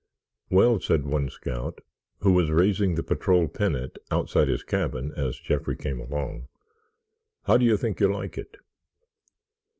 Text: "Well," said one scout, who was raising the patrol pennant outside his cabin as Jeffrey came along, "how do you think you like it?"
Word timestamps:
"Well," 0.49 0.79
said 0.79 1.05
one 1.05 1.29
scout, 1.29 1.79
who 2.21 2.33
was 2.33 2.49
raising 2.49 2.95
the 2.95 3.03
patrol 3.03 3.47
pennant 3.47 3.99
outside 4.09 4.47
his 4.47 4.63
cabin 4.63 5.11
as 5.15 5.37
Jeffrey 5.39 5.75
came 5.75 5.99
along, 5.99 6.47
"how 7.43 7.57
do 7.57 7.65
you 7.65 7.77
think 7.77 7.99
you 7.99 8.11
like 8.11 8.35
it?" 8.35 8.57